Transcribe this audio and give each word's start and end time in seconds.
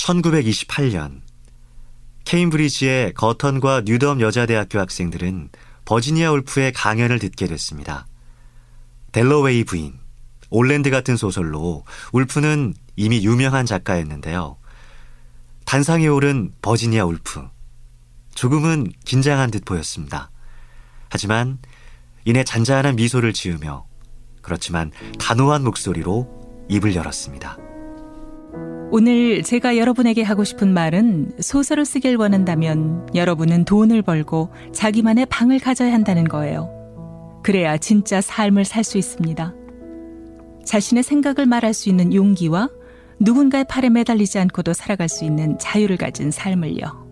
1928년 0.00 1.20
케임브리지의 2.24 3.14
거턴과 3.14 3.82
뉴덤 3.84 4.20
여자대학교 4.20 4.78
학생들은 4.78 5.50
버지니아 5.84 6.30
울프의 6.32 6.72
강연을 6.72 7.18
듣게 7.18 7.46
됐습니다. 7.46 8.06
델러웨이 9.12 9.64
부인, 9.64 9.98
올랜드 10.50 10.90
같은 10.90 11.16
소설로 11.16 11.84
울프는 12.12 12.74
이미 12.96 13.24
유명한 13.24 13.66
작가였는데요. 13.66 14.56
단상에 15.64 16.06
오른 16.06 16.52
버지니아 16.62 17.04
울프. 17.04 17.48
조금은 18.34 18.92
긴장한 19.04 19.50
듯 19.50 19.64
보였습니다. 19.64 20.30
하지만 21.08 21.58
이내 22.24 22.44
잔잔한 22.44 22.96
미소를 22.96 23.32
지으며 23.32 23.86
그렇지만 24.42 24.92
단호한 25.18 25.64
목소리로 25.64 26.66
입을 26.68 26.94
열었습니다. 26.94 27.69
오늘 28.92 29.44
제가 29.44 29.76
여러분에게 29.76 30.22
하고 30.22 30.42
싶은 30.42 30.74
말은 30.74 31.34
소설을 31.38 31.84
쓰길 31.84 32.16
원한다면 32.16 33.08
여러분은 33.14 33.64
돈을 33.64 34.02
벌고 34.02 34.50
자기만의 34.72 35.26
방을 35.26 35.60
가져야 35.60 35.92
한다는 35.92 36.24
거예요. 36.24 36.68
그래야 37.44 37.76
진짜 37.78 38.20
삶을 38.20 38.64
살 38.64 38.82
수 38.82 38.98
있습니다. 38.98 39.54
자신의 40.64 41.04
생각을 41.04 41.46
말할 41.46 41.72
수 41.72 41.88
있는 41.88 42.12
용기와 42.12 42.68
누군가의 43.20 43.64
팔에 43.68 43.90
매달리지 43.90 44.40
않고도 44.40 44.72
살아갈 44.72 45.08
수 45.08 45.24
있는 45.24 45.56
자유를 45.58 45.96
가진 45.96 46.32
삶을요. 46.32 47.08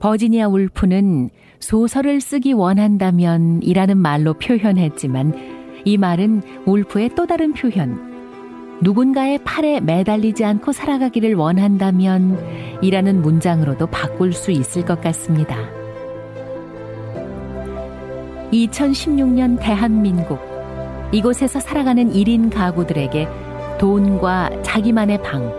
버지니아 0.00 0.48
울프는 0.48 1.30
소설을 1.60 2.20
쓰기 2.20 2.52
원한다면 2.52 3.60
이라는 3.62 3.96
말로 3.96 4.34
표현했지만 4.34 5.58
이 5.84 5.96
말은 5.96 6.42
울프의 6.66 7.10
또 7.14 7.26
다른 7.26 7.52
표현, 7.52 8.07
누군가의 8.80 9.38
팔에 9.38 9.80
매달리지 9.80 10.44
않고 10.44 10.72
살아가기를 10.72 11.34
원한다면 11.34 12.78
이라는 12.80 13.22
문장으로도 13.22 13.88
바꿀 13.88 14.32
수 14.32 14.52
있을 14.52 14.84
것 14.84 15.00
같습니다. 15.00 15.56
2016년 18.52 19.58
대한민국 19.60 20.38
이곳에서 21.10 21.58
살아가는 21.58 22.12
1인 22.12 22.52
가구들에게 22.52 23.28
돈과 23.78 24.62
자기만의 24.62 25.22
방, 25.22 25.52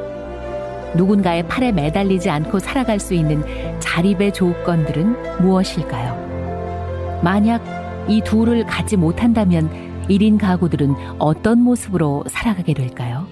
누군가의 0.95 1.47
팔에 1.47 1.71
매달리지 1.71 2.29
않고 2.29 2.59
살아갈 2.59 2.99
수 2.99 3.13
있는 3.13 3.43
자립의 3.79 4.33
조건들은 4.33 5.41
무엇일까요? 5.41 7.19
만약 7.23 7.61
이 8.07 8.21
둘을 8.21 8.65
갖지 8.65 8.97
못한다면 8.97 9.88
1인 10.09 10.39
가구들은 10.39 10.95
어떤 11.19 11.59
모습으로 11.59 12.23
살아가게 12.27 12.73
될까요? 12.73 13.27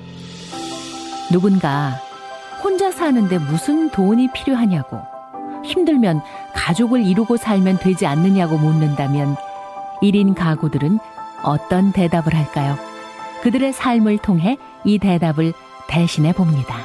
누군가 1.31 1.95
혼자 2.63 2.91
사는데 2.91 3.39
무슨 3.39 3.89
돈이 3.89 4.31
필요하냐고, 4.33 5.01
힘들면 5.65 6.21
가족을 6.53 7.05
이루고 7.05 7.37
살면 7.37 7.79
되지 7.79 8.05
않느냐고 8.05 8.57
묻는다면 8.57 9.35
1인 10.01 10.35
가구들은 10.35 10.99
어떤 11.43 11.91
대답을 11.91 12.33
할까요? 12.33 12.77
그들의 13.41 13.73
삶을 13.73 14.19
통해 14.19 14.57
이 14.85 14.99
대답을 14.99 15.53
대신해 15.87 16.33
봅니다. 16.33 16.75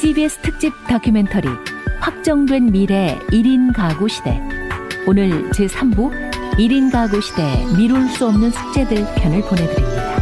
CBS 0.00 0.38
특집 0.42 0.72
다큐멘터리 0.86 1.48
확정된 2.04 2.70
미래 2.70 3.18
1인 3.30 3.74
가구 3.74 4.06
시대. 4.08 4.38
오늘 5.06 5.48
제3부 5.52 6.10
1인 6.58 6.92
가구 6.92 7.18
시대 7.22 7.64
미룰 7.78 8.06
수 8.10 8.26
없는 8.26 8.50
숙제들 8.50 9.06
편을 9.14 9.40
보내드립니다. 9.40 10.14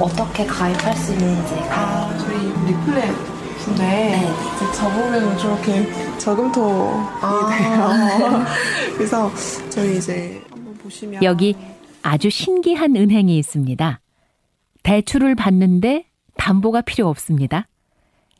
어떻게 0.00 0.46
가입할 0.46 0.96
수 0.96 1.12
있는지가 1.14 1.66
아, 1.72 2.16
저희 2.18 2.46
리플렛인데 2.68 3.76
네. 3.76 4.34
이제 4.54 4.72
접으면 4.72 5.36
저렇게 5.36 6.18
저금통이 6.18 7.08
아. 7.22 7.48
돼요. 7.50 8.46
그래서 8.94 9.32
저희 9.68 9.98
이제 9.98 10.40
한번 10.48 10.74
보시면 10.74 11.24
여기 11.24 11.56
아주 12.02 12.30
신기한 12.30 12.94
은행이 12.94 13.36
있습니다. 13.36 14.01
대출을 14.82 15.34
받는데 15.34 16.06
담보가 16.36 16.82
필요 16.82 17.08
없습니다. 17.08 17.68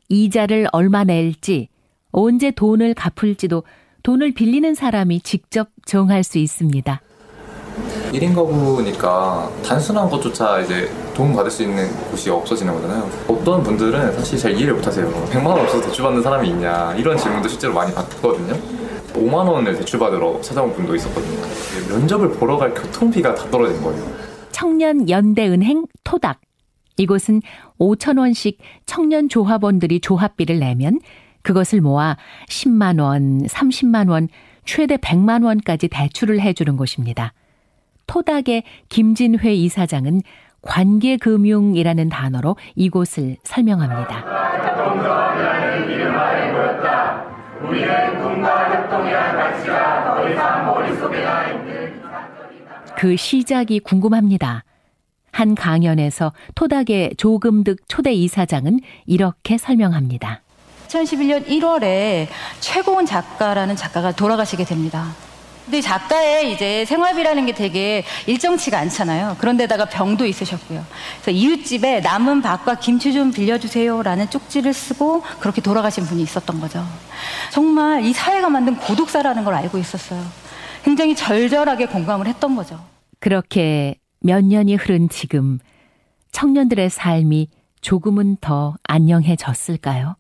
이자를 0.09 0.69
얼마 0.73 1.05
낼지, 1.05 1.69
언제 2.11 2.51
돈을 2.51 2.95
갚을지도 2.95 3.63
돈을 4.03 4.35
빌리는 4.35 4.75
사람이 4.75 5.21
직접 5.21 5.69
정할 5.87 6.25
수 6.25 6.39
있습니다. 6.39 7.01
1인 8.13 8.35
가구니까 8.35 9.51
단순한 9.65 10.11
것조차 10.11 10.61
이제 10.61 10.91
도움 11.15 11.35
받을 11.35 11.51
수 11.51 11.63
있는 11.63 11.89
곳이 12.11 12.29
없어지는 12.29 12.75
거잖아요. 12.75 13.09
어떤 13.29 13.63
분들은 13.63 14.13
사실 14.15 14.39
잘 14.39 14.53
이해를 14.53 14.75
못 14.75 14.87
하세요. 14.87 15.09
100만 15.31 15.47
원 15.47 15.61
없어서 15.61 15.87
대출받는 15.87 16.23
사람이 16.23 16.49
있냐 16.51 16.95
이런 16.97 17.17
질문도 17.17 17.49
실제로 17.49 17.73
많이 17.73 17.95
받거든요. 17.95 18.55
5만 19.15 19.49
원을 19.49 19.77
대출받으러 19.77 20.41
찾아온 20.43 20.73
분도 20.75 20.95
있었거든요. 20.95 21.41
면접을 21.89 22.33
보러 22.33 22.59
갈 22.59 22.75
교통비가 22.75 23.35
다 23.35 23.49
떨어진 23.51 23.81
거예요. 23.83 24.32
청년 24.53 25.09
연대은행 25.09 25.87
토닥. 26.05 26.41
이곳은 26.99 27.41
5천 27.79 28.19
원씩 28.19 28.59
청년 28.87 29.29
조합원들이 29.29 30.01
조합비를 30.01 30.61
내면 30.61 31.01
그것을 31.43 31.81
모아 31.81 32.17
10만 32.49 33.01
원, 33.01 33.43
30만 33.47 34.11
원, 34.11 34.29
최대 34.65 34.97
100만 34.97 35.45
원까지 35.45 35.89
대출을 35.89 36.41
해주는 36.41 36.77
곳입니다. 36.77 37.33
토닥의 38.07 38.63
김진회 38.89 39.55
이사장은 39.55 40.23
관계금융이라는 40.61 42.09
단어로 42.09 42.57
이곳을 42.77 43.37
설명합니다. 43.43 44.25
그 53.03 53.17
시작이 53.17 53.81
궁금합니다. 53.81 54.63
한 55.33 55.57
강연에서 55.57 56.33
토닥의 56.55 57.15
조금득 57.17 57.79
초대 57.89 58.13
이사장은 58.13 58.79
이렇게 59.07 59.59
설명합니다. 59.59 60.41
2011년 60.87 61.45
1월에 61.49 62.29
최고원 62.61 63.05
작가라는 63.05 63.75
작가가 63.75 64.13
돌아가시게 64.13 64.65
됩니다. 64.65 65.13
근데 65.65 65.81
작가의 65.81 66.53
이제 66.53 66.85
생활비라는 66.85 67.47
게 67.47 67.55
되게 67.55 68.05
일정치가 68.29 68.79
않잖아요. 68.79 69.35
그런데다가 69.41 69.87
병도 69.87 70.25
있으셨고요. 70.25 70.87
그래서 71.23 71.31
이웃집에 71.33 72.03
남은 72.03 72.41
밥과 72.41 72.77
김치 72.77 73.13
좀 73.13 73.33
빌려주세요라는 73.33 74.31
쪽지를 74.31 74.73
쓰고 74.73 75.25
그렇게 75.41 75.61
돌아가신 75.61 76.05
분이 76.05 76.23
있었던 76.23 76.61
거죠. 76.61 76.87
정말 77.51 78.05
이 78.05 78.13
사회가 78.13 78.49
만든 78.49 78.77
고독사라는 78.77 79.43
걸 79.43 79.55
알고 79.55 79.79
있었어요. 79.79 80.25
굉장히 80.85 81.17
절절하게 81.17 81.87
공감을 81.87 82.29
했던 82.29 82.55
거죠. 82.55 82.92
그렇게 83.23 83.95
몇 84.19 84.45
년이 84.45 84.75
흐른 84.75 85.09
지금 85.09 85.61
청년들의 86.33 86.91
삶이 86.91 87.51
조금은 87.81 88.39
더 88.41 88.75
안녕해졌을까요? 88.83 90.17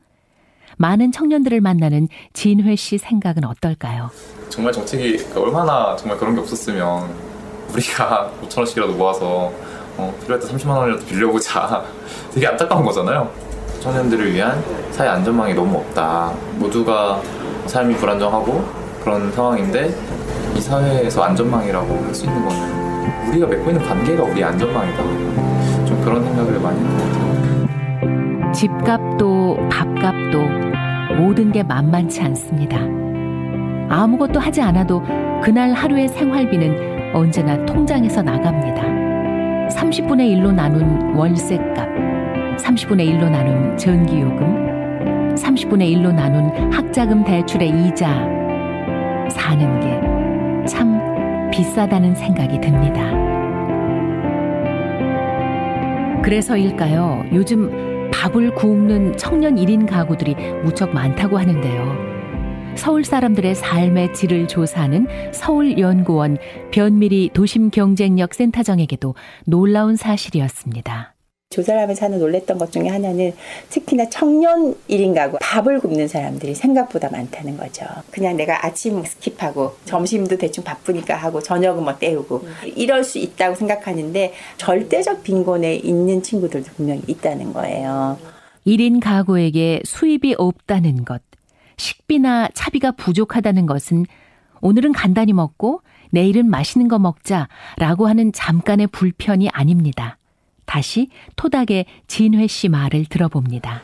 많은 0.76 1.10
청년들을 1.10 1.60
만나는 1.60 2.06
진회 2.32 2.76
씨 2.76 2.98
생각은 2.98 3.44
어떨까요? 3.44 4.08
정말 4.48 4.72
정책이 4.72 5.34
얼마나 5.34 5.96
정말 5.96 6.16
그런 6.16 6.36
게 6.36 6.42
없었으면 6.42 7.12
우리가 7.72 8.32
5천 8.44 8.58
원씩이라도 8.58 8.92
모아서 8.94 9.52
어, 9.96 10.16
필요할 10.22 10.38
때 10.38 10.54
30만 10.54 10.68
원이라도 10.68 11.04
빌려보자 11.04 11.84
되게 12.32 12.46
안타까운 12.46 12.84
거잖아요. 12.84 13.28
청년들을 13.80 14.32
위한 14.32 14.62
사회 14.92 15.08
안전망이 15.08 15.54
너무 15.54 15.78
없다. 15.78 16.32
모두가 16.54 17.20
삶이 17.66 17.96
불안정하고 17.96 18.64
그런 19.02 19.32
상황인데 19.32 19.92
이 20.56 20.60
사회에서 20.60 21.24
안전망이라고 21.24 22.04
할 22.04 22.14
수 22.14 22.26
있는 22.26 22.46
거는 22.46 22.91
우리가 23.28 23.46
맺고 23.46 23.70
있는 23.70 23.82
관계가 23.86 24.22
우리 24.24 24.42
안전망이다. 24.44 25.02
좀 25.86 26.00
그런 26.04 26.24
생각을 26.24 26.60
많이 26.60 26.78
했던 26.80 26.98
것 26.98 27.12
같아요. 27.12 28.52
집값도 28.52 29.68
밥값도 29.70 31.16
모든 31.16 31.52
게 31.52 31.62
만만치 31.62 32.22
않습니다. 32.22 32.78
아무것도 33.88 34.40
하지 34.40 34.62
않아도 34.62 35.02
그날 35.42 35.72
하루의 35.72 36.08
생활비는 36.08 37.14
언제나 37.14 37.64
통장에서 37.66 38.22
나갑니다. 38.22 38.82
30분의 39.74 40.36
1로 40.36 40.52
나눈 40.52 41.14
월세값, 41.14 41.88
30분의 42.58 43.08
1로 43.10 43.30
나눈 43.30 43.76
전기요금, 43.76 45.34
30분의 45.34 45.94
1로 45.96 46.12
나눈 46.14 46.72
학자금 46.72 47.24
대출의 47.24 47.68
이자, 47.88 48.26
사는 49.30 49.80
게 49.80 50.12
참 50.66 51.11
비싸다는 51.52 52.14
생각이 52.14 52.60
듭니다. 52.60 53.12
그래서일까요? 56.22 57.26
요즘 57.32 58.10
밥을 58.10 58.54
굶는 58.54 59.16
청년 59.16 59.56
1인 59.56 59.86
가구들이 59.86 60.34
무척 60.62 60.94
많다고 60.94 61.38
하는데요. 61.38 62.12
서울 62.76 63.04
사람들의 63.04 63.54
삶의 63.54 64.14
질을 64.14 64.48
조사하는 64.48 65.06
서울연구원 65.32 66.38
변미리 66.70 67.30
도심경쟁력 67.34 68.32
센터장에게도 68.32 69.14
놀라운 69.44 69.96
사실이었습니다. 69.96 71.14
조사를 71.52 71.80
하면서 71.80 72.06
하나 72.06 72.16
놀랬던 72.16 72.58
것 72.58 72.72
중에 72.72 72.88
하나는 72.88 73.32
특히나 73.68 74.08
청년 74.08 74.74
1인 74.88 75.14
가구 75.14 75.38
밥을 75.40 75.78
굶는 75.80 76.08
사람들이 76.08 76.54
생각보다 76.54 77.10
많다는 77.10 77.56
거죠. 77.56 77.86
그냥 78.10 78.36
내가 78.36 78.66
아침 78.66 79.02
skip하고 79.02 79.72
점심도 79.84 80.38
대충 80.38 80.64
바쁘니까 80.64 81.14
하고 81.14 81.40
저녁은 81.40 81.84
뭐 81.84 81.96
때우고 81.98 82.44
이럴 82.74 83.04
수 83.04 83.18
있다고 83.18 83.54
생각하는데 83.54 84.32
절대적 84.56 85.22
빈곤에 85.22 85.76
있는 85.76 86.22
친구들도 86.22 86.72
분명히 86.72 87.02
있다는 87.06 87.52
거예요. 87.52 88.18
1인 88.66 89.00
가구에게 89.00 89.82
수입이 89.84 90.36
없다는 90.38 91.04
것, 91.04 91.20
식비나 91.76 92.48
차비가 92.54 92.92
부족하다는 92.92 93.66
것은 93.66 94.06
오늘은 94.60 94.92
간단히 94.92 95.32
먹고 95.32 95.82
내일은 96.10 96.48
맛있는 96.48 96.88
거 96.88 96.98
먹자라고 96.98 98.06
하는 98.06 98.32
잠깐의 98.32 98.86
불편이 98.88 99.48
아닙니다. 99.50 100.18
다시 100.64 101.08
토닥의 101.36 101.86
진회 102.06 102.46
씨 102.46 102.68
말을 102.68 103.06
들어봅니다. 103.06 103.82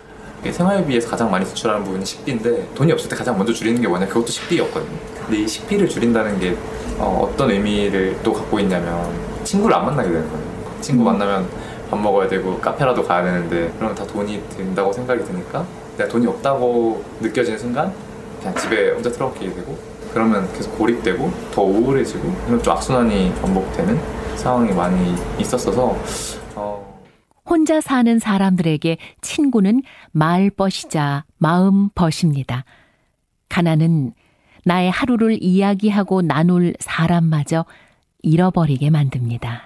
생활비에서 0.51 1.11
가장 1.11 1.31
많이 1.31 1.45
지출하는 1.45 1.85
부분이 1.85 2.07
식비인데 2.07 2.75
돈이 2.75 2.93
없을 2.93 3.09
때 3.09 3.17
가장 3.17 3.37
먼저 3.37 3.53
줄이는 3.53 3.83
게 3.83 3.89
뭐냐 3.89 4.07
그것도 4.07 4.29
식비였거든요. 4.29 4.99
근데 5.27 5.43
이 5.43 5.49
식비를 5.49 5.89
줄인다는 5.89 6.39
게 6.39 6.57
어, 6.99 7.33
떤 7.37 7.51
의미를 7.51 8.19
또 8.23 8.33
갖고 8.33 8.59
있냐면 8.61 9.13
친구를 9.45 9.77
안 9.77 9.87
만나게 9.87 10.11
되는 10.11 10.29
거예요. 10.29 10.59
친구 10.81 11.05
만나면 11.05 11.49
밥 11.91 11.99
먹어야 11.99 12.29
되고 12.29 12.59
카페라도 12.59 13.03
가야 13.05 13.25
되는데 13.25 13.73
그러면 13.77 13.95
다 13.95 14.07
돈이 14.07 14.43
든다고 14.51 14.93
생각이 14.93 15.25
드니까 15.25 15.67
내가 15.97 16.09
돈이 16.09 16.27
없다고 16.27 17.03
느껴지는 17.21 17.59
순간 17.59 17.93
그냥 18.39 18.55
집에 18.57 18.91
혼자 18.91 19.11
틀어박히게 19.11 19.55
되고 19.55 19.77
그러면 20.13 20.51
계속 20.53 20.77
고립되고 20.79 21.33
더 21.53 21.63
우울해지고 21.63 22.33
이런 22.47 22.63
좀 22.63 22.73
악순환이 22.73 23.35
반복되는 23.43 24.01
상황이 24.37 24.73
많이 24.73 25.15
있었어서 25.39 25.87
어... 25.87 26.03
혼자 27.49 27.81
사는 27.81 28.19
사람들에게 28.19 28.99
친구는 29.23 29.83
말벗이자 30.12 31.25
마음벗입니다. 31.39 32.65
가난은 33.49 34.12
나의 34.65 34.91
하루를 34.91 35.43
이야기하고 35.43 36.21
나눌 36.23 36.75
사람마저 36.79 37.65
잃어버리게 38.23 38.91
만듭니다. 38.91 39.62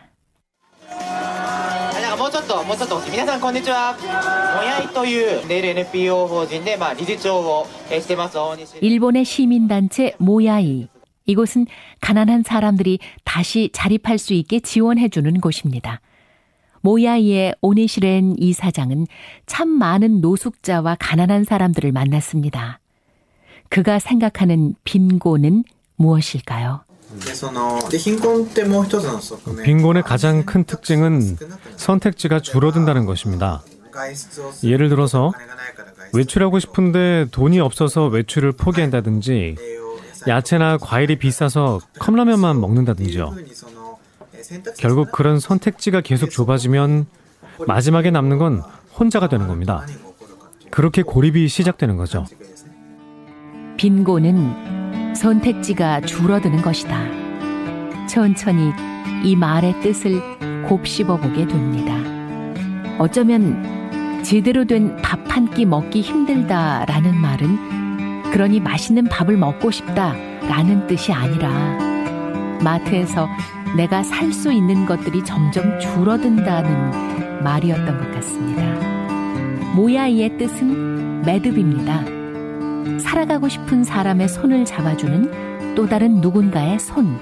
일본의 8.81 9.25
시민단체 9.25 10.15
모야이 10.19 10.89
이곳은 11.27 11.67
가난한 12.01 12.43
사람들이 12.45 12.99
다시 13.25 13.71
자립할 13.73 14.19
수 14.19 14.35
있게 14.35 14.61
지원해주는 14.61 15.41
곳입니다. 15.41 16.01
모야이의 16.83 17.55
오니시렌 17.61 18.35
이사장은 18.39 19.07
참 19.47 19.69
많은 19.69 20.21
노숙자와 20.21 20.97
가난한 21.01 21.45
사람들을 21.45 21.91
만났습니다. 21.93 22.81
그가 23.69 23.99
생각하는 23.99 24.75
빈곤은 24.85 25.65
무엇일까요? 25.97 26.85
빈곤의 29.65 30.03
가장 30.03 30.45
큰 30.45 30.65
특징은 30.65 31.37
선택지가 31.77 32.41
줄어든다는 32.41 33.07
것입니다. 33.07 33.63
예를 34.65 34.89
들어서 34.89 35.33
외출하고 36.15 36.59
싶은데 36.59 37.27
돈이 37.31 37.61
없어서 37.61 38.07
외출을 38.07 38.53
포기한다든지 38.53 39.57
야채나 40.29 40.79
과일이 40.79 41.17
비싸서 41.19 41.81
컵라면만 41.99 42.61
먹는다든지요. 42.61 43.35
결국 44.79 45.13
그런 45.13 45.39
선택지가 45.41 46.01
계속 46.01 46.31
좁아지면 46.31 47.07
마지막에 47.67 48.11
남는 48.11 48.39
건 48.39 48.63
혼자가 48.99 49.29
되는 49.29 49.47
겁니다. 49.47 49.87
그렇게 50.71 51.03
고립이 51.03 51.49
시작되는 51.49 51.97
거죠. 51.97 52.27
빈곤은 53.77 55.15
선택지가 55.15 56.01
줄어드는 56.03 56.63
것이다. 56.63 56.99
천천히 58.09 58.73
이 59.25 59.37
말의 59.37 59.81
뜻을 59.81 60.21
곱씹어 60.69 61.17
보게 61.19 61.47
됩니다. 61.47 61.95
어쩌면 62.99 64.23
제대로 64.23 64.65
된 64.65 64.97
밥 65.03 65.21
한 65.33 65.51
끼 65.51 65.65
먹기 65.65 66.03
힘들다라는 66.03 67.17
말은 67.17 68.31
그러니 68.33 68.61
맛있는 68.61 69.05
밥을 69.09 69.37
먹고 69.37 69.71
싶다라는 69.71 70.87
뜻이 70.87 71.13
아니라 71.13 71.49
마트에서 72.63 73.29
내가 73.77 74.03
살 74.03 74.33
수 74.33 74.53
있는 74.53 74.87
것들이 74.87 75.25
점점 75.25 75.79
줄어든다는 75.81 77.43
말이었던 77.43 77.99
것 77.99 78.11
같습니다. 78.15 78.63
모야이의 79.75 80.39
뜻은 80.39 81.23
매듭입니다. 81.23 82.05
살아가고 83.01 83.49
싶은 83.49 83.85
사람의 83.85 84.29
손을 84.29 84.65
잡아주는 84.65 85.75
또 85.75 85.87
다른 85.87 86.21
누군가의 86.21 86.79
손. 86.79 87.19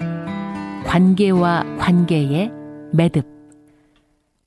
관계와 0.86 1.64
관계의 1.78 2.50
매듭. 2.92 3.26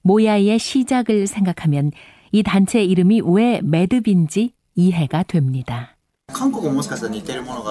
모야이의 0.02 0.60
시작을 0.60 1.28
생각하면 1.28 1.92
이 2.32 2.44
단체 2.44 2.84
이름이 2.84 3.22
왜 3.26 3.62
매듭인지 3.64 4.54
이해가 4.76 5.24
됩니다. 5.24 5.96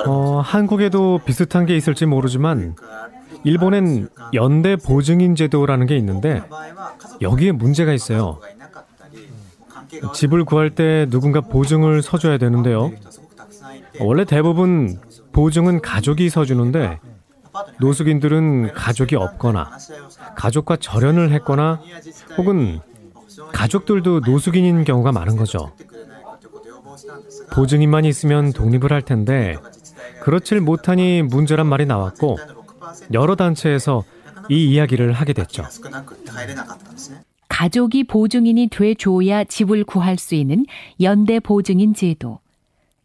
어, 0.06 0.40
한국에도 0.40 1.20
비슷한 1.24 1.66
게 1.66 1.76
있을지 1.76 2.06
모르지만 2.06 2.74
일본엔 3.44 4.08
연대 4.34 4.76
보증인 4.76 5.34
제도라는 5.34 5.86
게 5.86 5.96
있는데 5.96 6.42
여기에 7.20 7.52
문제가 7.52 7.92
있어요. 7.92 8.40
집을 10.14 10.44
구할 10.44 10.70
때 10.70 11.06
누군가 11.10 11.40
보증을 11.40 12.02
서줘야 12.02 12.38
되는데요. 12.38 12.92
원래 14.00 14.24
대부분 14.24 14.98
보증은 15.32 15.80
가족이 15.80 16.30
서주는데 16.30 17.00
노숙인들은 17.80 18.72
가족이 18.72 19.16
없거나 19.16 19.70
가족과 20.36 20.76
절연을 20.76 21.32
했거나 21.32 21.80
혹은 22.38 22.80
가족들도 23.52 24.20
노숙인인 24.20 24.84
경우가 24.84 25.12
많은 25.12 25.36
거죠. 25.36 25.72
보증인만 27.52 28.04
있으면 28.04 28.52
독립을 28.52 28.92
할 28.92 29.02
텐데 29.02 29.56
그렇질 30.22 30.60
못하니 30.60 31.22
문제란 31.22 31.66
말이 31.66 31.84
나왔고 31.84 32.38
여러 33.12 33.36
단체에서 33.36 34.04
이 34.48 34.72
이야기를 34.72 35.12
하게 35.12 35.32
됐죠. 35.32 35.64
가족이 37.48 38.04
보증인이 38.04 38.68
돼줘야 38.68 39.44
집을 39.44 39.84
구할 39.84 40.18
수 40.18 40.34
있는 40.34 40.64
연대 41.00 41.38
보증인 41.38 41.94
제도. 41.94 42.40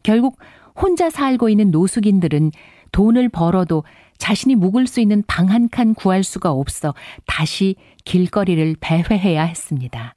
결국 0.02 0.38
혼자 0.74 1.10
살고 1.10 1.48
있는 1.48 1.70
노숙인들은 1.70 2.52
돈을 2.92 3.28
벌어도 3.28 3.84
자신이 4.16 4.54
묵을 4.56 4.86
수 4.86 5.00
있는 5.00 5.22
방 5.26 5.50
한 5.50 5.68
칸 5.68 5.94
구할 5.94 6.24
수가 6.24 6.50
없어 6.50 6.94
다시 7.26 7.76
길거리를 8.04 8.76
배회해야 8.80 9.44
했습니다. 9.44 10.14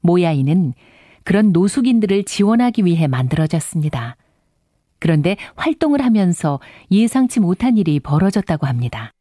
모야이는 0.00 0.74
그런 1.24 1.52
노숙인들을 1.52 2.24
지원하기 2.24 2.84
위해 2.86 3.06
만들어졌습니다. 3.06 4.16
그런데 4.98 5.36
활동을 5.56 6.04
하면서 6.04 6.60
예상치 6.90 7.40
못한 7.40 7.76
일이 7.76 8.00
벌어졌다고 8.00 8.66
합니다. 8.66 9.12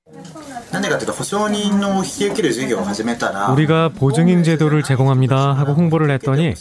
우리가 3.51 3.89
보증인 3.89 4.43
제도를 4.43 4.83
제공합니다 4.83 5.53
하고 5.53 5.73
홍보를 5.73 6.09
했더니 6.11 6.53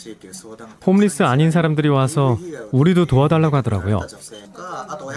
홈리스 0.87 1.23
아닌 1.23 1.51
사람들이 1.51 1.89
와서 1.89 2.39
우리도 2.73 3.07
도와달라고 3.07 3.57
하더라고요. 3.57 4.01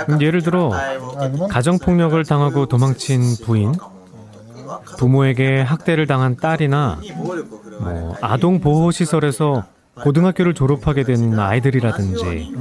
음, 0.09 0.21
예를 0.21 0.41
들어 0.41 0.71
가정폭력을 1.49 2.23
당하고 2.25 2.65
도망친 2.67 3.21
부인, 3.43 3.73
부모에게 4.97 5.61
학대를 5.61 6.07
당한 6.07 6.35
딸이나 6.37 6.99
뭐 7.79 8.15
아동 8.21 8.59
보호 8.59 8.91
시설에서 8.91 9.65
고등학교를 10.03 10.53
졸업하게 10.53 11.03
된 11.03 11.37
아이들이라든지 11.37 12.53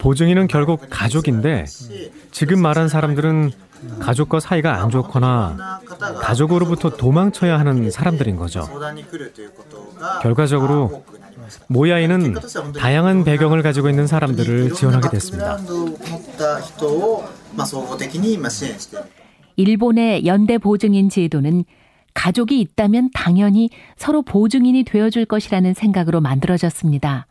보증인은 0.00 0.46
결국 0.46 0.86
가족인데 0.90 1.64
지금 2.30 2.60
말한 2.62 2.88
사람들은 2.88 3.52
가족과 3.98 4.40
사이가 4.40 4.82
안 4.82 4.90
좋거나 4.90 5.80
가족으로부터 6.20 6.90
도망쳐야 6.90 7.58
하는 7.58 7.90
사람들인 7.90 8.36
거죠. 8.36 8.68
결과적으로 10.22 11.04
모야이는 11.68 12.36
다양한 12.78 13.24
배경을 13.24 13.62
가지고 13.62 13.88
있는 13.88 14.06
사람들을 14.06 14.74
지원하게 14.74 15.08
됐습니다. 15.10 15.58
일본의 19.56 20.26
연대 20.26 20.58
보증인 20.58 21.08
제도는 21.08 21.64
가족이 22.14 22.60
있다면 22.60 23.10
당연히 23.14 23.70
서로 23.96 24.22
보증인이 24.22 24.82
되어줄 24.84 25.24
것이라는 25.26 25.74
생각으로 25.74 26.20
만들어졌습니다. 26.20 27.26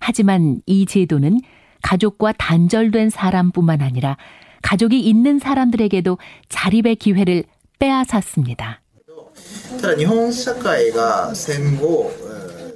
하지만 0.00 0.60
이 0.66 0.86
제도는 0.86 1.40
가족과 1.82 2.32
단절된 2.32 3.10
사람뿐만 3.10 3.82
아니라 3.82 4.16
가족이 4.62 5.00
있는 5.00 5.38
사람들에게도 5.38 6.18
자립의 6.48 6.96
기회를 6.96 7.44
빼앗았습니다. 7.78 8.80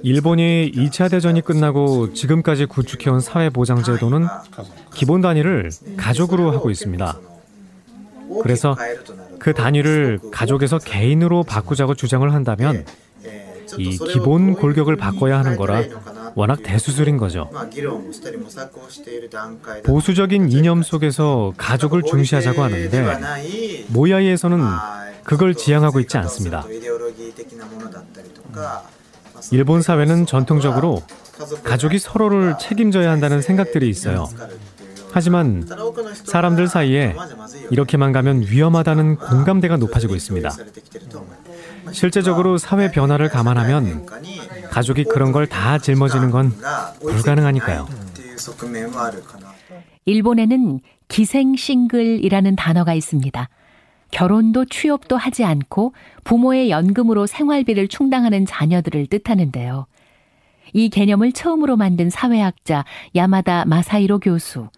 일본이 0.03 0.71
2차 0.73 1.09
대전이 1.09 1.41
끝나고 1.41 2.13
지금까지 2.13 2.65
구축해온 2.65 3.19
사회보장제도는 3.19 4.27
기본 4.93 5.21
단위를 5.21 5.69
가족으로 5.95 6.51
하고 6.51 6.69
있습니다. 6.69 7.19
그래서 8.41 8.75
그 9.39 9.53
단위를 9.53 10.19
가족에서 10.31 10.77
개인으로 10.79 11.43
바꾸자고 11.43 11.95
주장을 11.95 12.31
한다면 12.33 12.85
이 13.77 13.97
기본 13.97 14.53
골격을 14.53 14.95
바꿔야 14.95 15.39
하는 15.39 15.55
거라 15.57 15.83
워낙 16.35 16.59
대수술인 16.63 17.17
거죠. 17.17 17.49
보수적인 19.83 20.51
이념 20.51 20.83
속에서 20.83 21.53
가족을 21.57 22.03
중시하자고 22.03 22.63
하는데 22.63 23.17
모야이에서는 23.87 24.61
그걸 25.23 25.55
지향하고 25.55 25.99
있지 25.99 26.17
않습니다. 26.17 26.65
일본 29.51 29.81
사회는 29.81 30.25
전통적으로 30.25 31.03
가족이 31.63 31.99
서로를 31.99 32.55
책임져야 32.59 33.11
한다는 33.11 33.41
생각들이 33.41 33.89
있어요. 33.89 34.27
하지만 35.11 35.65
사람들 36.25 36.67
사이에 36.67 37.15
이렇게만 37.71 38.11
가면 38.11 38.41
위험하다는 38.41 39.15
공감대가 39.17 39.77
높아지고 39.77 40.15
있습니다. 40.15 40.49
실제적으로 41.91 42.57
사회 42.57 42.91
변화를 42.91 43.29
감안하면 43.29 44.05
가족이 44.71 45.05
그런 45.05 45.31
걸 45.31 45.47
다 45.47 45.77
짊어지는 45.77 46.29
건 46.31 46.51
불가능하니까요. 47.01 47.87
일본에는 50.05 50.79
기생 51.07 51.55
싱글이라는 51.55 52.55
단어가 52.55 52.93
있습니다. 52.93 53.49
결혼도 54.11 54.65
취업도 54.65 55.17
하지 55.17 55.43
않고 55.43 55.93
부모의 56.23 56.69
연금으로 56.69 57.27
생활비를 57.27 57.87
충당하는 57.87 58.45
자녀들을 58.45 59.07
뜻하는데요. 59.07 59.85
이 60.73 60.89
개념을 60.89 61.31
처음으로 61.31 61.77
만든 61.77 62.09
사회학자 62.09 62.83
야마다 63.15 63.65
마사이로 63.65 64.19
교수. 64.19 64.69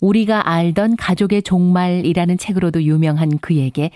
우리가 0.00 0.48
알던 0.48 0.96
가족의 0.96 1.42
종말이라는 1.42 2.38
책으로도 2.38 2.82
유명한 2.82 3.38
그에게 3.38 3.90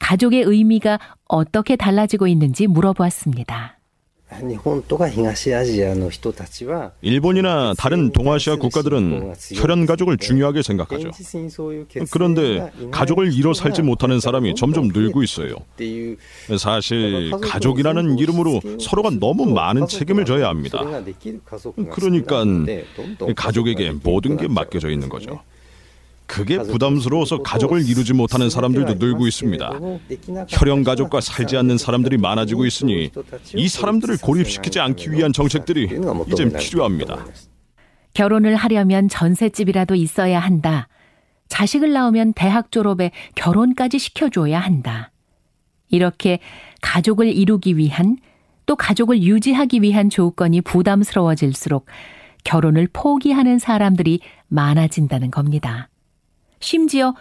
가족의 0.00 0.42
의미가 0.42 0.98
어떻게 1.26 1.76
달라지고 1.76 2.26
있는지 2.26 2.66
물어보았습니다. 2.66 3.78
일본이나 7.02 7.74
다른 7.76 8.10
동아시아 8.12 8.56
국가들은 8.56 9.34
혈연 9.54 9.86
가족을 9.86 10.16
중요하게 10.18 10.62
생각하죠. 10.62 11.10
그런데 12.10 12.70
가족을 12.90 13.32
이뤄 13.32 13.52
살지 13.52 13.82
못하는 13.82 14.20
사람이 14.20 14.54
점점 14.54 14.88
늘고 14.88 15.22
있어요. 15.22 15.56
사실 16.58 17.30
가족이라는 17.40 18.18
이름으로 18.18 18.60
서로가 18.80 19.10
너무 19.20 19.46
많은 19.46 19.86
책임을 19.86 20.24
져야 20.24 20.48
합니다. 20.48 20.80
그러니까 21.94 22.44
가족에게 23.36 23.92
모든 24.02 24.36
게 24.36 24.48
맡겨져 24.48 24.90
있는 24.90 25.08
거죠. 25.08 25.40
그게 26.32 26.56
부담스러워서 26.56 27.42
가족을 27.42 27.86
이루지 27.86 28.14
못하는 28.14 28.48
사람들도 28.48 28.94
늘고 28.94 29.26
있습니다. 29.26 29.70
혈연 30.48 30.82
가족과 30.82 31.20
살지 31.20 31.58
않는 31.58 31.76
사람들이 31.76 32.16
많아지고 32.16 32.64
있으니 32.64 33.10
이 33.54 33.68
사람들을 33.68 34.16
고립시키지 34.16 34.80
않기 34.80 35.12
위한 35.12 35.34
정책들이 35.34 35.90
이젠 36.28 36.54
필요합니다. 36.54 37.26
결혼을 38.14 38.56
하려면 38.56 39.10
전셋집이라도 39.10 39.94
있어야 39.94 40.40
한다. 40.40 40.88
자식을 41.48 41.92
낳으면 41.92 42.32
대학 42.32 42.72
졸업에 42.72 43.10
결혼까지 43.34 43.98
시켜줘야 43.98 44.58
한다. 44.58 45.10
이렇게 45.90 46.38
가족을 46.80 47.26
이루기 47.26 47.76
위한 47.76 48.16
또 48.64 48.74
가족을 48.74 49.22
유지하기 49.22 49.82
위한 49.82 50.08
조건이 50.08 50.62
부담스러워질수록 50.62 51.84
결혼을 52.44 52.88
포기하는 52.90 53.58
사람들이 53.58 54.20
많아진다는 54.48 55.30
겁니다. 55.30 55.90
심지어 56.62 57.14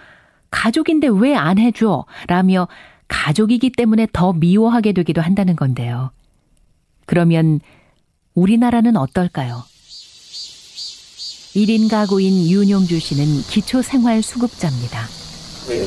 가족인데 0.52 1.08
왜 1.10 1.36
안 1.36 1.58
해줘? 1.58 2.06
라며 2.28 2.68
가족이기 3.08 3.72
때문에 3.72 4.08
더 4.14 4.32
미워하게 4.34 4.94
되기도 4.94 5.22
한다는 5.22 5.56
건데요. 5.56 6.12
그러면 7.06 7.60
우리나라는 8.36 8.96
어떨까요? 8.96 9.64
1인 11.56 11.90
가구인 11.90 12.50
윤용주 12.50 13.00
씨는 13.00 13.42
기초생활수급자입니다. 13.42 15.06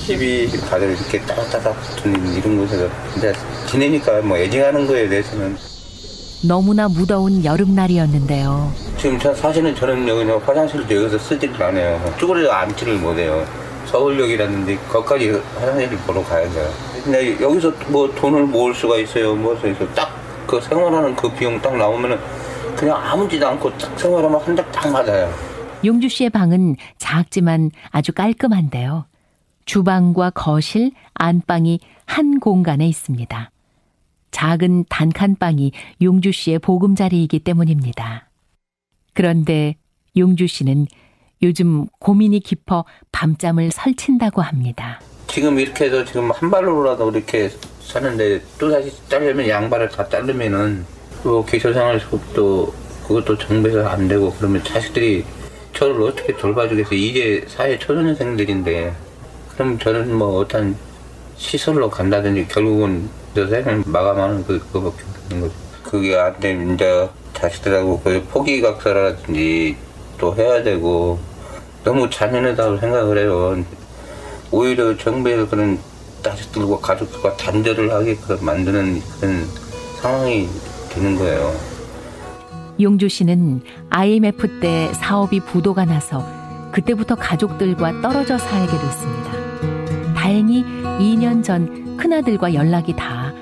집이 0.06 0.50
다들 0.68 0.90
이렇게 0.92 1.20
따닥따닥 1.22 1.80
붙은 1.80 2.36
이런 2.36 2.58
곳에서 2.58 2.88
진짜 3.12 3.32
지내니까 3.66 4.20
뭐 4.22 4.36
애증하는 4.36 4.86
거에 4.86 5.08
대해서는 5.08 5.56
너무나 6.46 6.88
무더운 6.88 7.42
여름날이었는데요. 7.44 8.72
지금 9.04 9.18
저 9.18 9.34
사실은 9.34 9.74
저는 9.74 10.08
여기 10.08 10.24
화장실도 10.30 10.96
여기서 10.96 11.18
쓰지를 11.18 11.62
않아요. 11.62 12.14
쭈그려 12.16 12.50
앉지를 12.50 12.96
못해요. 12.96 13.44
서울역이라든지 13.84 14.78
거기까지 14.88 15.28
화장실을 15.56 15.98
보러 16.06 16.24
가야 16.24 16.48
돼요. 16.48 16.66
근데 17.04 17.38
여기서 17.38 17.70
뭐 17.88 18.10
돈을 18.14 18.44
모을 18.44 18.74
수가 18.74 18.96
있어요. 18.96 19.34
모아서 19.34 19.68
딱 19.94 20.08
그 20.46 20.58
생활하는 20.60 21.16
그 21.16 21.30
비용 21.32 21.60
딱 21.60 21.76
나오면은 21.76 22.18
그냥 22.76 22.96
아무지도 22.98 23.46
않고 23.48 23.76
딱 23.76 23.98
생활하면 23.98 24.40
한 24.40 24.54
달 24.56 24.72
딱 24.72 24.90
맞아요. 24.90 25.30
용주 25.84 26.08
씨의 26.08 26.30
방은 26.30 26.76
작지만 26.96 27.70
아주 27.90 28.12
깔끔한데요. 28.12 29.04
주방과 29.66 30.30
거실, 30.30 30.92
안방이 31.12 31.80
한 32.06 32.40
공간에 32.40 32.86
있습니다. 32.88 33.50
작은 34.30 34.84
단칸방이 34.88 35.72
용주 36.00 36.32
씨의 36.32 36.58
보금자리이기 36.60 37.40
때문입니다. 37.40 38.28
그런데 39.14 39.76
용주 40.16 40.46
씨는 40.46 40.86
요즘 41.42 41.86
고민이 41.98 42.40
깊어 42.40 42.84
밤잠을 43.12 43.70
설친다고 43.72 44.42
합니다. 44.42 45.00
지금 45.28 45.58
이렇게 45.58 45.86
해서 45.86 46.04
지금 46.04 46.30
한 46.30 46.50
발로라도 46.50 47.10
이렇게 47.10 47.50
사는데 47.82 48.40
또 48.58 48.70
다시 48.70 48.92
자르면 49.08 49.48
양발을 49.48 49.88
다 49.88 50.08
자르면은 50.08 50.84
또 51.22 51.44
기초생활 51.44 52.00
수급도 52.00 52.72
그것도 53.06 53.36
정부에서 53.38 53.86
안 53.86 54.08
되고 54.08 54.32
그러면 54.32 54.62
자식들이 54.62 55.24
저를 55.74 56.02
어떻게 56.02 56.36
돌봐주겠어요? 56.36 56.98
이제 56.98 57.44
사회 57.48 57.78
초년생들인데 57.78 58.94
그럼 59.50 59.78
저는 59.78 60.14
뭐 60.14 60.38
어떤 60.38 60.76
시설로 61.36 61.90
간다든지 61.90 62.48
결국은 62.48 63.08
저 63.34 63.46
생을 63.46 63.82
마감하는 63.86 64.44
그, 64.44 64.58
그거밖에 64.60 65.02
없는 65.24 65.40
거죠. 65.40 65.54
그게 65.82 66.16
안 66.16 66.38
되면 66.40 66.74
이제 66.74 67.08
자식들하고 67.34 68.00
그 68.00 68.24
포기각서라든지 68.30 69.76
또 70.18 70.34
해야 70.34 70.62
되고 70.62 71.18
너무 71.82 72.08
잔인하다고 72.08 72.78
생각을 72.78 73.18
해요. 73.18 73.62
오히려 74.50 74.96
정부에서 74.96 75.48
그런 75.48 75.78
자식들과 76.22 76.78
가족들과 76.78 77.36
단절을 77.36 77.92
하게끔 77.92 78.38
만드는 78.44 79.02
그런 79.20 79.46
상황이 80.00 80.48
되는 80.88 81.16
거예요. 81.16 81.52
용주 82.80 83.08
씨는 83.08 83.62
IMF 83.90 84.60
때 84.60 84.92
사업이 84.94 85.40
부도가 85.40 85.84
나서 85.84 86.26
그때부터 86.72 87.14
가족들과 87.14 88.00
떨어져 88.00 88.38
살게 88.38 88.72
됐습니다. 88.72 90.14
다행히 90.14 90.64
2년 90.98 91.44
전 91.44 91.96
큰아들과 91.96 92.54
연락이 92.54 92.96
다 92.96 93.32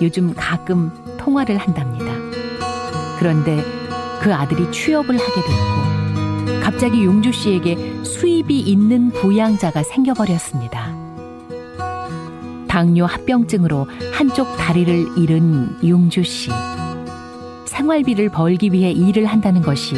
요즘 0.00 0.32
가끔 0.34 0.90
통화를 1.18 1.58
한답니다. 1.58 2.07
그런데 3.18 3.62
그 4.20 4.32
아들이 4.34 4.70
취업을 4.70 5.16
하게 5.18 5.34
됐고 5.34 6.60
갑자기 6.62 7.04
용주 7.04 7.32
씨에게 7.32 8.04
수입이 8.04 8.60
있는 8.60 9.10
부양자가 9.10 9.82
생겨버렸습니다. 9.82 10.96
당뇨 12.68 13.06
합병증으로 13.06 13.86
한쪽 14.12 14.56
다리를 14.56 15.18
잃은 15.18 15.78
용주 15.88 16.22
씨. 16.22 16.50
생활비를 17.64 18.28
벌기 18.28 18.72
위해 18.72 18.90
일을 18.90 19.26
한다는 19.26 19.62
것이 19.62 19.94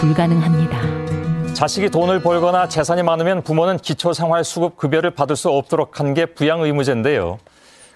불가능합니다. 0.00 1.54
자식이 1.54 1.88
돈을 1.90 2.20
벌거나 2.20 2.68
재산이 2.68 3.02
많으면 3.02 3.42
부모는 3.42 3.78
기초생활수급 3.78 4.76
급여를 4.76 5.12
받을 5.12 5.36
수 5.36 5.48
없도록 5.48 6.00
한 6.00 6.12
게 6.14 6.26
부양 6.26 6.60
의무제인데요. 6.62 7.38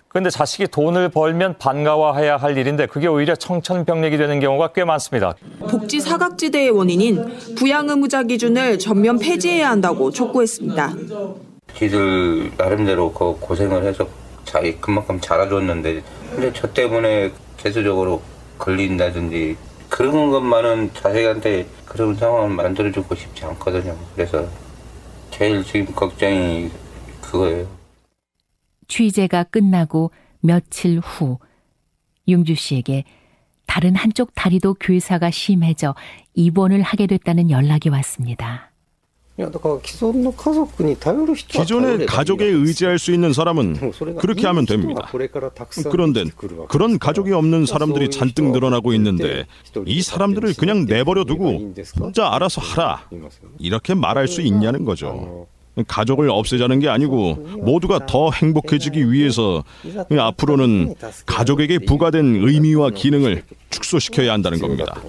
그런데 0.08 0.30
자식이 0.30 0.68
돈을 0.68 1.10
벌면 1.10 1.58
반가워해야 1.58 2.38
할 2.38 2.56
일인데 2.56 2.86
그게 2.86 3.06
오히려 3.06 3.36
청천벽력이 3.36 4.16
되는 4.16 4.40
경우가 4.40 4.72
꽤 4.72 4.84
많습니다. 4.84 5.34
복지 5.68 6.00
사각지대의 6.00 6.70
원인인 6.70 7.24
부양 7.56 7.88
의무자 7.90 8.22
기준을 8.22 8.78
전면 8.78 9.18
폐지해야 9.18 9.70
한다고 9.70 10.10
촉구했습니다. 10.10 10.94
지들 11.74 12.52
나름대로 12.56 13.12
그 13.12 13.36
고생을 13.38 13.84
해서 13.84 14.08
자기 14.44 14.76
그만큼 14.80 15.20
잘해줬는데 15.20 16.02
근데 16.34 16.52
저 16.54 16.66
때문에 16.72 17.30
계속적으로 17.58 18.22
걸린다든지 18.56 19.56
그런 19.90 20.30
것만은 20.30 20.90
자식한테 20.94 21.66
그런 21.84 22.14
상황을 22.14 22.50
만들어주고 22.50 23.14
싶지 23.14 23.44
않거든요. 23.44 23.94
그래서 24.14 24.46
제일 25.30 25.62
지금 25.64 25.94
걱정이 25.94 26.70
그거예요. 27.20 27.77
취재가 28.88 29.44
끝나고 29.44 30.10
며칠 30.40 30.98
후 30.98 31.38
용주 32.28 32.54
씨에게 32.54 33.04
다른 33.66 33.94
한쪽 33.94 34.34
다리도 34.34 34.74
괴사가 34.74 35.30
심해져 35.30 35.94
입원을 36.34 36.82
하게 36.82 37.06
됐다는 37.06 37.50
연락이 37.50 37.90
왔습니다. 37.90 38.72
기존의 41.46 42.06
가족에 42.06 42.44
의지할 42.44 42.98
수 42.98 43.12
있는 43.12 43.32
사람은 43.32 43.92
그렇게 44.18 44.46
하면 44.48 44.66
됩니다. 44.66 45.08
그런데 45.90 46.24
그런 46.68 46.98
가족이 46.98 47.30
없는 47.32 47.64
사람들이 47.66 48.10
잔뜩 48.10 48.50
늘어나고 48.50 48.94
있는데 48.94 49.46
이 49.86 50.02
사람들을 50.02 50.54
그냥 50.54 50.86
내버려 50.86 51.22
두고 51.24 51.72
혼자 52.00 52.32
알아서 52.34 52.60
하라 52.60 53.08
이렇게 53.58 53.94
말할 53.94 54.26
수 54.26 54.40
있냐는 54.40 54.84
거죠. 54.84 55.46
가족을 55.86 56.30
없애자는 56.30 56.80
게 56.80 56.88
아니고 56.88 57.34
모두가 57.62 58.06
더 58.06 58.30
행복해지기 58.30 59.12
위해서 59.12 59.62
앞으로는 60.18 60.94
가족에게 61.26 61.78
부과된 61.78 62.36
의미와 62.36 62.90
기능을 62.90 63.42
축소시켜야 63.70 64.32
한다는 64.32 64.60
겁니다. 64.60 65.00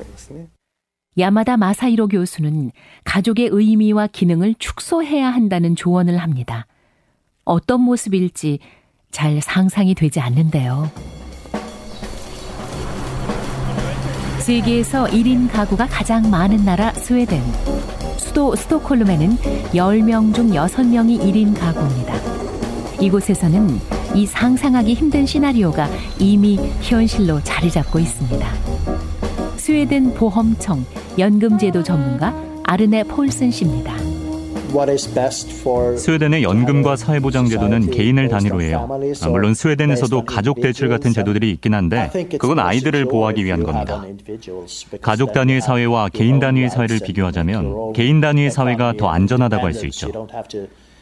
야마다 1.18 1.58
마사이로 1.58 2.08
교수는 2.08 2.72
가족의 3.04 3.50
의미와 3.52 4.08
기능을 4.08 4.56
축소해야 4.60 5.30
한다는 5.30 5.76
조언을 5.76 6.18
합니다. 6.18 6.68
어떤 7.44 7.82
모습일지 7.82 8.60
잘 9.12 9.42
상상이 9.42 9.96
되지 9.96 10.20
않는데요. 10.20 10.92
세계에서 14.40 15.06
1인 15.06 15.52
가구가 15.52 15.88
가장 15.88 16.30
많은 16.30 16.64
나라 16.64 16.94
스웨덴. 16.94 17.42
수도 18.30 18.56
스톡홀름에는 18.56 19.38
10명 19.74 20.36
중 20.36 20.52
6명이 20.52 21.20
1인 21.20 21.60
가구입니다. 21.60 22.14
이곳에서는 23.02 23.80
이 24.14 24.28
상상하기 24.28 24.94
힘든 24.94 25.26
시나리오가 25.26 25.90
이미 26.20 26.58
현실로 26.82 27.42
자리 27.44 27.72
잡고 27.72 27.98
있습니다. 27.98 28.48
스웨덴 29.58 30.14
보험청 30.14 30.86
연금제도 31.18 31.82
전문가 31.82 32.34
아르네 32.64 33.06
폴슨 33.06 33.50
씨입니다. 33.50 34.09
스웨덴의 35.98 36.44
연금과 36.44 36.96
사회보장제도는 36.96 37.92
개인을 37.92 38.30
단위로 38.30 38.62
해요. 38.62 38.88
물론 39.30 39.54
스웨덴에서도 39.54 40.26
가족 40.26 40.62
대출 40.62 40.90
같은 40.90 41.12
제도들이 41.12 41.52
있긴 41.52 41.74
한데 41.74 42.10
그건 42.38 42.60
아이들을 42.60 43.06
보호하기 43.06 43.44
위한 43.44 43.64
겁니다. 43.64 44.04
가족 45.02 45.34
단위의 45.34 45.62
사회와 45.62 46.10
개인 46.10 46.40
단위의 46.40 46.70
사회를 46.70 47.00
비교하자면 47.06 47.94
개인 47.94 48.22
단위의 48.22 48.52
사회가 48.52 48.94
더 48.98 49.10
안전하다고 49.10 49.66
할 49.66 49.74
수 49.74 49.86
있죠. 49.86 50.28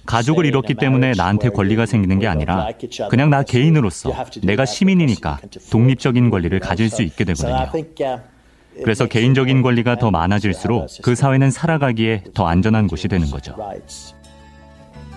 가족을 0.06 0.46
잃었기 0.46 0.76
때문에 0.76 1.12
나한테 1.18 1.50
권리가 1.50 1.86
생기는 1.86 2.20
게 2.20 2.28
아니라 2.28 2.70
그냥 3.10 3.30
나 3.30 3.44
개인으로서 3.44 4.14
내가 4.44 4.66
시민이니까 4.66 5.40
독립적인 5.70 6.30
권리를 6.30 6.58
가질 6.60 6.90
수 6.90 7.02
있게 7.02 7.26
되거든요. 7.26 7.70
그래서 8.84 9.06
개인적인 9.06 9.62
권리가 9.62 9.98
더 9.98 10.12
많아질수록 10.12 10.88
그 11.02 11.16
사회는 11.16 11.52
살아가기에 11.52 12.24
더 12.34 12.48
안전한 12.48 12.88
곳이 12.88 13.08
되는 13.08 13.30
거죠. 13.30 13.56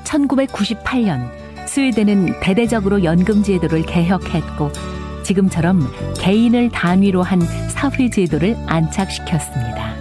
1998년 0.05 1.31
스웨덴은 1.67 2.40
대대적으로 2.40 3.05
연금 3.05 3.43
제도를 3.43 3.83
개혁했고 3.83 4.73
지금처럼 5.23 5.88
개인을 6.19 6.71
단위로 6.71 7.23
한 7.23 7.40
사회 7.69 8.11
제도를 8.11 8.57
안착시켰습니다. 8.67 9.95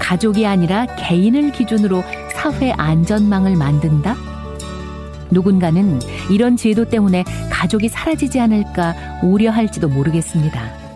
가족이 0.00 0.46
아니라 0.46 0.86
개인을 0.96 1.52
기준으로 1.52 2.02
사회 2.34 2.72
안전망을 2.72 3.56
만든다? 3.56 4.16
누군가는 5.30 6.00
이런 6.30 6.56
제도 6.56 6.84
때문에 6.86 7.24
가족이 7.50 7.88
사라지지 7.88 8.40
않을까 8.40 8.94
우려할지도 9.22 9.88
모르겠습니다. 9.88 10.87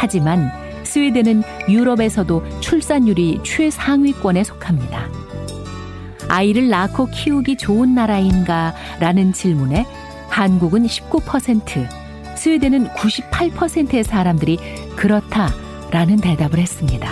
하지만 0.00 0.50
스웨덴은 0.82 1.42
유럽에서도 1.68 2.60
출산율이 2.60 3.40
최상위권에 3.44 4.44
속합니다. 4.44 5.10
아이를 6.26 6.70
낳고 6.70 7.08
키우기 7.12 7.58
좋은 7.58 7.94
나라인가? 7.94 8.74
라는 8.98 9.34
질문에 9.34 9.84
한국은 10.30 10.86
19%, 10.86 11.86
스웨덴은 12.34 12.88
98%의 12.88 14.02
사람들이 14.02 14.56
그렇다 14.96 15.52
라는 15.90 16.16
대답을 16.16 16.58
했습니다. 16.58 17.10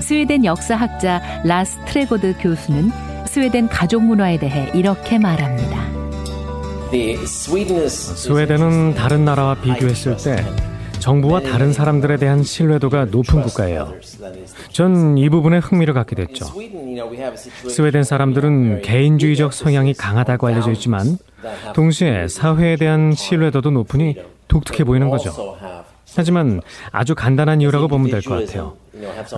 스웨덴 0.00 0.46
역사학자 0.46 1.20
라스 1.44 1.76
트레고드 1.84 2.34
교수는 2.40 2.90
스웨덴 3.26 3.68
가족 3.68 4.02
문화에 4.04 4.38
대해 4.38 4.70
이렇게 4.72 5.18
말합니다. 5.18 5.86
스웨덴은 8.16 8.94
다른 8.94 9.26
나라와 9.26 9.54
비교했을 9.54 10.16
때 10.16 10.67
정부와 10.98 11.40
다른 11.40 11.72
사람들에 11.72 12.16
대한 12.16 12.42
신뢰도가 12.42 13.06
높은 13.06 13.42
국가예요. 13.42 13.94
전 14.72 15.16
이 15.18 15.28
부분에 15.28 15.58
흥미를 15.58 15.94
갖게 15.94 16.14
됐죠. 16.16 16.46
스웨덴 17.68 18.04
사람들은 18.04 18.82
개인주의적 18.82 19.52
성향이 19.52 19.94
강하다고 19.94 20.46
알려져 20.46 20.70
있지만 20.72 21.18
동시에 21.74 22.28
사회에 22.28 22.76
대한 22.76 23.12
신뢰도도 23.12 23.70
높으니 23.70 24.16
독특해 24.48 24.84
보이는 24.84 25.08
거죠. 25.10 25.56
하지만 26.16 26.60
아주 26.90 27.14
간단한 27.14 27.60
이유라고 27.60 27.88
보면 27.88 28.10
될 28.10 28.22
것 28.22 28.34
같아요. 28.34 28.76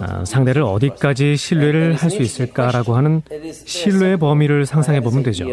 아, 0.00 0.24
상대를 0.24 0.62
어디까지 0.62 1.36
신뢰를 1.36 1.94
할 1.94 2.10
수 2.10 2.22
있을까라고 2.22 2.96
하는 2.96 3.22
신뢰의 3.64 4.16
범위를 4.18 4.64
상상해 4.66 5.00
보면 5.00 5.22
되죠. 5.22 5.44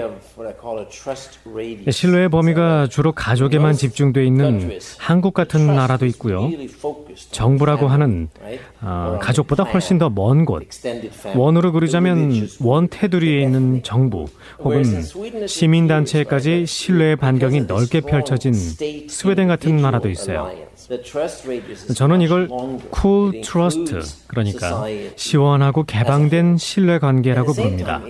신뢰의 1.90 2.30
범위가 2.30 2.88
주로 2.88 3.12
가족에만 3.12 3.76
집중돼 3.78 4.26
있는 4.26 4.72
한국 4.98 5.34
같은 5.34 5.76
나라도 5.76 6.06
있고요. 6.06 6.50
정부라고 7.32 7.88
하는 7.88 8.30
아, 8.80 9.18
가족보다 9.20 9.64
훨씬 9.64 9.98
더 9.98 10.10
먼 10.10 10.46
곳, 10.46 10.64
원으로 11.34 11.72
그리자면 11.72 12.50
원 12.60 12.88
테두리에 12.90 13.42
있는 13.42 13.82
정부 13.84 14.26
혹은 14.64 15.10
시민단체까지 15.48 16.66
신뢰의 16.66 17.16
반경이 17.18 17.62
넓게 17.62 18.02
펼쳐진 18.02 18.78
스웨덴 19.08 19.48
같은 19.48 19.82
나라도 19.82 20.10
있어요. 20.10 20.54
저는 21.94 22.22
이걸 22.22 22.48
cool 23.02 23.42
trust, 23.42 24.24
그러니까 24.28 24.86
시원하고 25.16 25.84
개방된 25.84 26.58
신뢰 26.58 26.98
관계라고 27.00 27.54
부릅니다. 27.54 28.02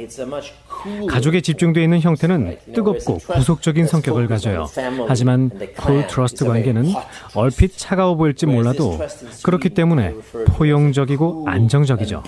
가족에 1.09 1.41
집중되어 1.41 1.83
있는 1.83 1.99
형태는 2.01 2.57
뜨겁고 2.73 3.17
구속적인 3.17 3.87
성격을 3.87 4.27
가져요. 4.27 4.67
하지만 5.07 5.49
cool 5.81 6.07
trust 6.07 6.45
관계는 6.45 6.93
얼핏 7.33 7.75
차가워 7.77 8.15
보일지 8.15 8.45
몰라도 8.45 8.99
그렇기 9.43 9.69
때문에 9.69 10.13
포용적이고 10.45 11.45
안정적이죠. 11.47 12.23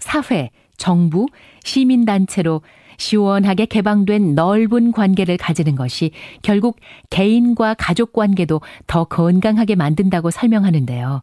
사회, 0.00 0.50
정부, 0.76 1.26
시민단체로 1.62 2.62
시원하게 2.98 3.66
개방된 3.66 4.34
넓은 4.34 4.92
관계를 4.92 5.36
가지는 5.36 5.74
것이 5.74 6.10
결국 6.42 6.78
개인과 7.10 7.74
가족 7.74 8.12
관계도 8.12 8.60
더 8.86 9.04
건강하게 9.04 9.74
만든다고 9.74 10.30
설명하는데요. 10.30 11.22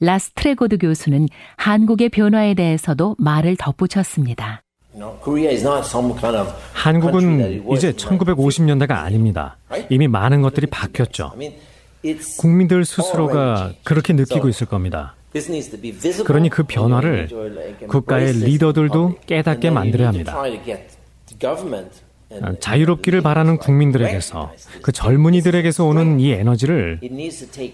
라스트레고드 0.00 0.78
교수는 0.78 1.28
한국의 1.56 2.08
변화에 2.08 2.54
대해서도 2.54 3.16
말을 3.18 3.56
덧붙였습니다. 3.56 4.62
한국은 6.72 7.64
이제 7.72 7.92
1950년대가 7.92 8.92
아닙니다. 8.92 9.56
이미 9.88 10.08
많은 10.08 10.42
것들이 10.42 10.66
바뀌었죠. 10.66 11.32
국민들 12.38 12.84
스스로가 12.84 13.72
그렇게 13.84 14.14
느끼고 14.14 14.48
있을 14.48 14.66
겁니다. 14.66 15.14
그러니 16.24 16.48
그 16.48 16.64
변화를 16.64 17.28
국가의 17.88 18.32
리더들도 18.32 19.16
깨닫게 19.26 19.70
만들어야 19.70 20.08
합니다. 20.08 20.42
자유롭기를 22.60 23.22
바라는 23.22 23.58
국민들에게서 23.58 24.52
그 24.82 24.92
젊은이들에게서 24.92 25.84
오는 25.84 26.20
이 26.20 26.30
에너지를 26.32 27.00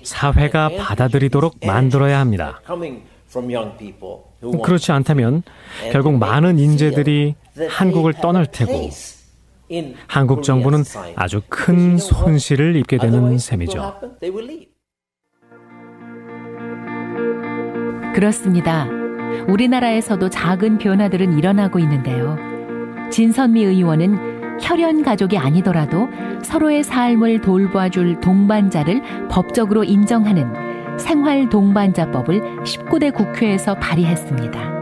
사회가 0.02 0.70
받아들이도록 0.78 1.56
만들어야 1.64 2.20
합니다. 2.20 2.60
그렇지 4.62 4.92
않다면 4.92 5.42
결국 5.92 6.14
많은 6.18 6.58
인재들이 6.58 7.34
한국을 7.68 8.14
떠날 8.14 8.46
테고 8.46 8.88
한국 10.06 10.42
정부는 10.42 10.84
아주 11.16 11.42
큰 11.48 11.98
손실을 11.98 12.76
입게 12.76 12.98
되는 12.98 13.36
셈이죠. 13.38 13.94
그렇습니다. 18.16 18.88
우리나라에서도 19.46 20.30
작은 20.30 20.78
변화들은 20.78 21.36
일어나고 21.36 21.78
있는데요. 21.80 22.38
진선미 23.10 23.62
의원은 23.62 24.58
혈연 24.58 25.02
가족이 25.02 25.36
아니더라도 25.36 26.08
서로의 26.42 26.82
삶을 26.82 27.42
돌봐줄 27.42 28.20
동반자를 28.20 29.28
법적으로 29.28 29.84
인정하는 29.84 30.46
생활 30.98 31.50
동반자법을 31.50 32.64
19대 32.64 33.12
국회에서 33.12 33.74
발의했습니다. 33.74 34.76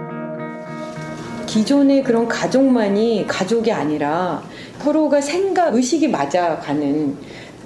기존의 1.46 2.04
그런 2.04 2.28
가족만이 2.28 3.24
가족이 3.26 3.72
아니라 3.72 4.44
서로가 4.78 5.20
생각, 5.20 5.74
의식이 5.74 6.06
맞아가는 6.06 7.16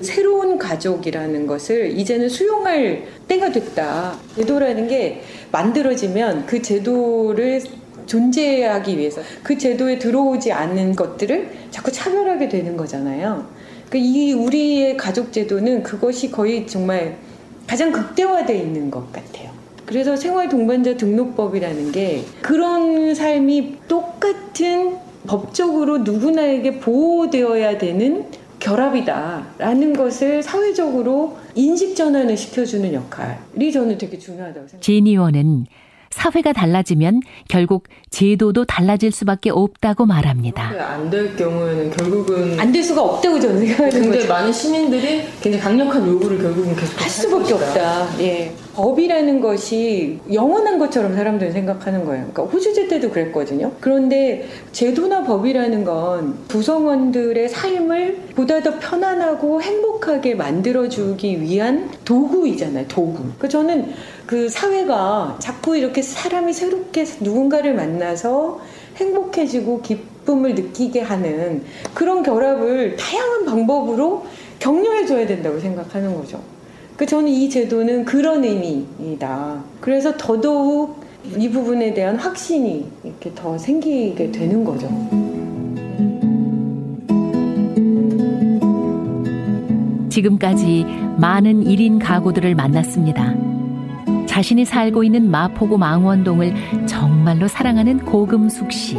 새로운 0.01 0.59
가족이라는 0.59 1.47
것을 1.47 1.91
이제는 1.99 2.31
수용할 2.31 3.18
때가 3.29 3.53
됐다. 3.53 4.17
제도라는 4.37 4.89
게 4.89 5.23
만들어지면 5.53 6.47
그 6.47 6.61
제도를 6.61 7.63
존재하기 8.07 8.99
위해서 8.99 9.21
그 9.43 9.57
제도에 9.57 9.99
들어오지 9.99 10.51
않는 10.51 10.97
것들을 10.97 11.51
자꾸 11.71 11.93
차별하게 11.93 12.49
되는 12.49 12.77
거잖아요. 12.77 13.47
그러니까 13.89 13.99
이 13.99 14.33
우리의 14.33 14.97
가족 14.97 15.33
제도는 15.33 15.83
그것이 15.83 16.31
거의 16.31 16.67
정말 16.67 17.17
가장 17.67 17.93
극대화되어 17.93 18.57
있는 18.57 18.91
것 18.91 19.13
같아요. 19.13 19.51
그래서 19.85 20.17
생활 20.17 20.49
동반자 20.49 20.97
등록법이라는 20.97 21.93
게 21.93 22.25
그런 22.43 23.15
삶이 23.15 23.77
똑같은 23.89 24.97
법적으로 25.27 25.99
누구나에게 25.99 26.79
보호되어야 26.81 27.79
되는 27.79 28.27
결합이다라는 28.59 29.93
것을 29.95 30.43
사회적으로 30.43 31.37
인식 31.55 31.95
전환을 31.95 32.37
시켜주는 32.37 32.93
역할이 32.93 33.73
저는 33.73 33.99
되게 33.99 34.19
중요하다고 34.19 34.55
생각합니다. 34.69 34.81
제니원은 34.81 35.67
사회가 36.11 36.53
달라지면 36.55 37.21
결국 37.49 37.85
제도도 38.11 38.65
달라질 38.65 39.13
수밖에 39.13 39.51
없다고 39.51 40.07
말합니다. 40.07 40.73
안 40.93 41.11
될 41.11 41.37
경우에는 41.37 41.91
결국은 41.91 42.59
안 42.59 42.73
될 42.73 42.83
수가 42.83 43.03
없다고 43.03 43.39
저는 43.39 43.59
생각하는 43.61 43.91
굉장히 43.91 44.17
거죠. 44.19 44.29
많은 44.29 44.53
시민들이 44.53 45.23
굉장히 45.41 45.59
강력한 45.63 46.07
요구를 46.09 46.39
결국은 46.39 46.75
계속 46.77 47.01
할 47.01 47.11
수밖에 47.11 47.53
없다. 47.53 48.21
예. 48.21 48.53
법이라는 48.79 49.41
것이 49.41 50.21
영원한 50.33 50.79
것처럼 50.79 51.13
사람들은 51.17 51.53
생각하는 51.53 52.05
거예요. 52.05 52.29
그러니까 52.33 52.45
호주제 52.45 52.87
때도 52.87 53.11
그랬거든요. 53.11 53.73
그런데 53.81 54.47
제도나 54.71 55.25
법이라는 55.25 55.83
건 55.83 56.39
구성원들의 56.49 57.49
삶을 57.49 58.29
보다 58.37 58.63
더 58.63 58.79
편안하고 58.79 59.61
행복하게 59.61 60.37
만들어주기 60.37 61.43
위한 61.43 61.91
도구이잖아요. 62.05 62.87
도구. 62.87 63.15
그러니까 63.15 63.49
저는 63.49 63.93
그 64.29 64.49
사회가 64.49 65.39
자꾸 65.41 65.77
이렇게 65.77 66.01
사람이 66.01 66.53
새롭게 66.53 67.05
누군가를 67.19 67.75
만나서 67.75 68.61
행복해지고 68.95 69.83
기쁨을 69.83 70.55
느끼게 70.55 71.01
하는 71.01 71.65
그런 71.95 72.23
결합을 72.23 72.95
다양한 72.95 73.45
방법으로 73.45 74.25
격려해줘야 74.61 75.27
된다고 75.27 75.59
생각하는 75.59 76.15
거죠. 76.15 76.41
그 76.99 77.07
저는 77.07 77.29
이 77.29 77.49
제도는 77.49 78.05
그런 78.05 78.43
의미이다. 78.43 79.63
그래서 79.81 80.17
더더욱 80.17 81.01
이 81.39 81.49
부분에 81.49 81.95
대한 81.95 82.17
확신이 82.17 82.91
이렇게 83.05 83.31
더 83.37 83.57
생기게 83.57 84.33
되는 84.33 84.65
거죠. 84.65 84.89
지금까지 90.09 90.85
많은 91.19 91.63
1인 91.63 92.01
가구들을 92.03 92.57
만났습니다. 92.57 93.33
자신이 94.27 94.65
살고 94.65 95.05
있는 95.05 95.31
마포구 95.31 95.79
망원동을 95.79 96.53
정말로 96.87 97.47
사랑하는 97.47 98.05
고금숙 98.07 98.73
씨. 98.73 98.99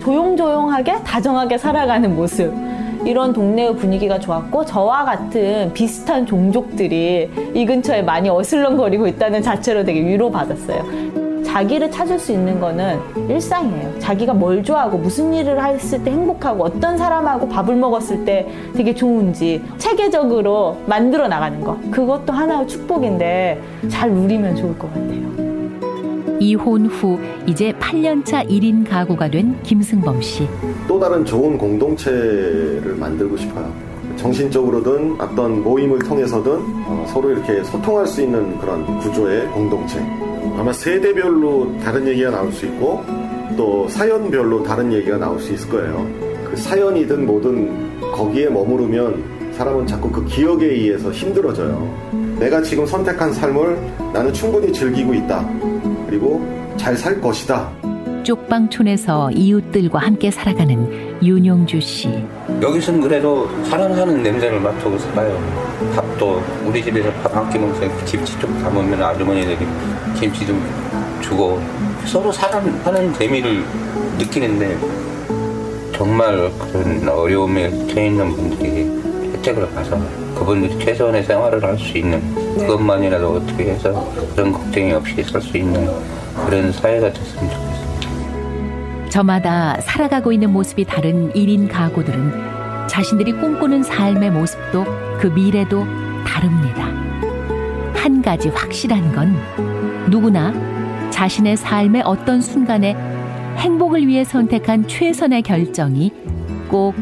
조용조용하게 0.00 1.02
다정하게 1.04 1.58
살아가는 1.58 2.16
모습. 2.16 2.73
이런 3.04 3.32
동네의 3.32 3.76
분위기가 3.76 4.18
좋았고 4.18 4.64
저와 4.64 5.04
같은 5.04 5.72
비슷한 5.74 6.26
종족들이 6.26 7.30
이 7.54 7.66
근처에 7.66 8.02
많이 8.02 8.28
어슬렁거리고 8.28 9.06
있다는 9.06 9.42
자체로 9.42 9.84
되게 9.84 10.04
위로받았어요. 10.04 11.44
자기를 11.44 11.90
찾을 11.90 12.18
수 12.18 12.32
있는 12.32 12.58
거는 12.58 12.98
일상이에요. 13.28 14.00
자기가 14.00 14.34
뭘 14.34 14.64
좋아하고 14.64 14.98
무슨 14.98 15.32
일을 15.32 15.64
했을 15.64 16.02
때 16.02 16.10
행복하고 16.10 16.64
어떤 16.64 16.98
사람하고 16.98 17.48
밥을 17.48 17.76
먹었을 17.76 18.24
때 18.24 18.48
되게 18.74 18.92
좋은지 18.92 19.62
체계적으로 19.78 20.78
만들어 20.86 21.28
나가는 21.28 21.60
거. 21.60 21.78
그것도 21.92 22.32
하나의 22.32 22.66
축복인데 22.66 23.60
잘 23.88 24.10
누리면 24.10 24.56
좋을 24.56 24.76
것 24.76 24.92
같아요. 24.92 25.53
이혼 26.40 26.86
후 26.86 27.18
이제 27.46 27.72
8년차 27.80 28.48
1인 28.48 28.88
가구가 28.88 29.30
된 29.30 29.60
김승범 29.62 30.20
씨. 30.20 30.46
또 30.88 30.98
다른 30.98 31.24
좋은 31.24 31.56
공동체를 31.56 32.96
만들고 32.98 33.36
싶어요. 33.36 33.72
정신적으로든 34.16 35.16
어떤 35.20 35.62
모임을 35.62 35.98
통해서든 35.98 36.52
어, 36.86 37.06
서로 37.08 37.30
이렇게 37.30 37.62
소통할 37.64 38.06
수 38.06 38.22
있는 38.22 38.58
그런 38.58 38.98
구조의 39.00 39.48
공동체. 39.48 39.98
아마 40.56 40.72
세대별로 40.72 41.78
다른 41.82 42.06
얘기가 42.06 42.30
나올 42.30 42.52
수 42.52 42.66
있고 42.66 43.02
또 43.56 43.88
사연별로 43.88 44.62
다른 44.62 44.92
얘기가 44.92 45.18
나올 45.18 45.38
수 45.40 45.52
있을 45.52 45.68
거예요. 45.68 46.06
그 46.48 46.56
사연이든 46.56 47.26
뭐든 47.26 48.12
거기에 48.12 48.48
머무르면 48.48 49.52
사람은 49.52 49.86
자꾸 49.86 50.10
그 50.10 50.24
기억에 50.26 50.66
의해서 50.66 51.10
힘들어져요. 51.10 52.14
내가 52.38 52.60
지금 52.62 52.84
선택한 52.86 53.32
삶을 53.32 53.78
나는 54.12 54.32
충분히 54.32 54.72
즐기고 54.72 55.14
있다. 55.14 55.48
그리고 56.06 56.44
잘 56.76 56.96
살 56.96 57.20
것이다. 57.20 57.70
쪽방촌에서 58.24 59.30
이웃들과 59.32 59.98
함께 59.98 60.30
살아가는 60.30 61.18
윤용주 61.22 61.80
씨. 61.80 62.08
여기서는 62.62 63.00
그래도 63.02 63.48
사람 63.64 63.94
사는 63.94 64.22
냄새를 64.22 64.60
맡고 64.60 64.98
살아요. 64.98 65.38
밥도 65.94 66.42
우리 66.66 66.82
집에서 66.82 67.10
밥 67.22 67.34
한 67.36 67.50
끼 67.50 67.58
먹으면 67.58 67.90
김치 68.06 68.38
좀 68.38 68.58
담으면 68.62 69.02
아주머니들이 69.02 69.58
김치 70.18 70.46
좀 70.46 70.62
주고 71.20 71.60
서로 72.06 72.32
사람 72.32 72.66
하는 72.84 73.12
재미를 73.14 73.62
느끼는데 74.18 74.76
정말 75.94 76.50
그런 76.72 77.06
어려움에 77.08 77.70
처해 77.88 78.06
있는 78.06 78.30
분들이 78.34 78.90
혜택을 79.44 79.70
봐서 79.74 79.98
그분들이 80.34 80.78
최소한의 80.78 81.22
생활을 81.24 81.62
할 81.62 81.78
수 81.78 81.98
있는 81.98 82.20
그것만이라도 82.56 83.28
어떻게 83.34 83.64
해서 83.64 84.10
그런 84.34 84.52
걱정이 84.52 84.92
없이 84.92 85.22
살 85.22 85.40
수 85.42 85.56
있는 85.58 85.86
그런 86.46 86.72
사회가 86.72 87.12
됐으면 87.12 87.50
좋겠어요. 87.50 89.10
저마다 89.10 89.78
살아가고 89.80 90.32
있는 90.32 90.50
모습이 90.50 90.84
다른 90.84 91.30
1인 91.32 91.68
가구들은 91.70 92.88
자신들이 92.88 93.32
꿈꾸는 93.32 93.82
삶의 93.82 94.30
모습도 94.30 94.84
그 95.20 95.26
미래도 95.28 95.84
다릅니다. 96.26 96.86
한 97.94 98.22
가지 98.22 98.48
확실한 98.48 99.12
건 99.14 99.36
누구나 100.10 100.52
자신의 101.10 101.56
삶의 101.56 102.02
어떤 102.04 102.40
순간에 102.40 102.96
행복을 103.58 104.06
위해 104.06 104.24
선택한 104.24 104.88
최선의 104.88 105.42
결정이 105.42 106.12
꼭 106.68 106.94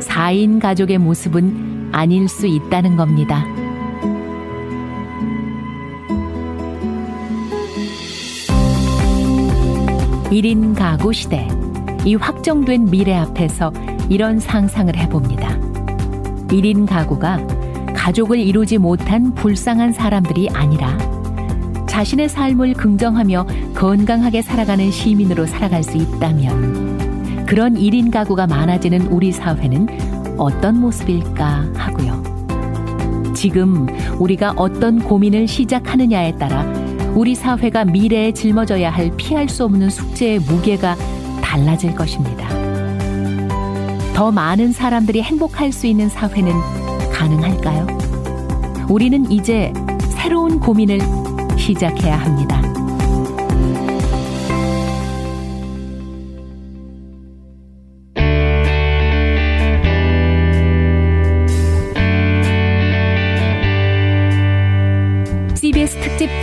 4인 0.00 0.60
가족의 0.60 0.98
모습은 0.98 1.65
아닐 1.96 2.28
수 2.28 2.46
있다는 2.46 2.94
겁니다. 2.94 3.42
일인 10.30 10.74
가구 10.74 11.14
시대. 11.14 11.48
이 12.04 12.14
확정된 12.14 12.90
미래 12.90 13.14
앞에서 13.14 13.72
이런 14.10 14.38
상상을 14.38 14.94
해봅니다. 14.94 15.58
1인 16.48 16.86
가구가 16.86 17.40
가족을 17.94 18.40
이루지 18.40 18.76
못한 18.76 19.34
불쌍한 19.34 19.92
사람들이 19.92 20.50
아니라 20.50 20.98
자신의 21.88 22.28
삶을 22.28 22.74
긍정하며 22.74 23.46
건강하게 23.74 24.42
살아가는 24.42 24.90
시민으로 24.90 25.46
살아갈 25.46 25.82
수 25.82 25.96
있다면 25.96 27.46
그런 27.46 27.74
1인 27.74 28.12
가구가 28.12 28.46
많아지는 28.48 29.06
우리 29.06 29.32
사회는 29.32 30.05
어떤 30.36 30.80
모습일까 30.80 31.66
하고요. 31.74 32.22
지금 33.34 33.86
우리가 34.18 34.54
어떤 34.56 34.98
고민을 34.98 35.46
시작하느냐에 35.46 36.36
따라 36.36 36.64
우리 37.14 37.34
사회가 37.34 37.84
미래에 37.84 38.32
짊어져야 38.32 38.90
할 38.90 39.10
피할 39.16 39.48
수 39.48 39.64
없는 39.64 39.90
숙제의 39.90 40.40
무게가 40.40 40.96
달라질 41.42 41.94
것입니다. 41.94 42.48
더 44.14 44.30
많은 44.30 44.72
사람들이 44.72 45.22
행복할 45.22 45.72
수 45.72 45.86
있는 45.86 46.08
사회는 46.08 46.52
가능할까요? 47.12 47.86
우리는 48.88 49.30
이제 49.30 49.72
새로운 50.08 50.60
고민을 50.60 51.00
시작해야 51.56 52.16
합니다. 52.16 52.62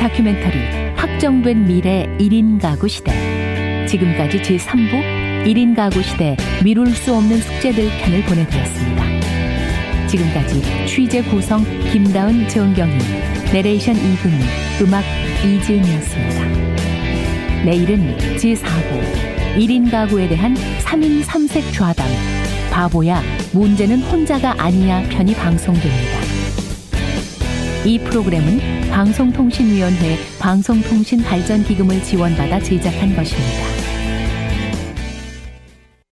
다큐멘터리 0.03 0.59
확정된 0.97 1.65
미래 1.65 2.05
1인 2.19 2.61
가구 2.61 2.89
시대. 2.89 3.85
지금까지 3.87 4.41
제3부 4.41 5.45
1인 5.45 5.77
가구 5.77 6.03
시대 6.03 6.35
미룰 6.61 6.89
수 6.89 7.15
없는 7.15 7.37
숙제들 7.37 7.87
편을 7.99 8.21
보내드렸습니다. 8.23 9.05
지금까지 10.07 10.61
취재 10.87 11.23
구성 11.23 11.63
김다은 11.89 12.49
정경희, 12.49 12.97
내레이션 13.53 13.95
이금희, 13.95 14.35
음악 14.81 15.05
이지은이었습니다. 15.45 16.47
내일은 17.63 18.17
제4부 18.35 19.55
1인 19.55 19.89
가구에 19.89 20.27
대한 20.27 20.53
3인 20.83 21.23
3색 21.23 21.71
좌담 21.71 22.05
바보야 22.71 23.21
문제는 23.53 24.01
혼자가 24.01 24.53
아니야 24.57 25.01
편이 25.11 25.33
방송됩니다. 25.35 26.12
이 27.85 27.99
프로그램은 27.99 28.89
방송통신위원회 28.91 30.17
방송통신발전기금을 30.39 32.01
지원받아 32.03 32.61
제작한 32.61 33.13
것입니다. 33.13 33.72